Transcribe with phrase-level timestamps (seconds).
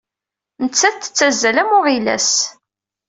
[0.63, 2.29] Nettat tettazzal am uɣilas.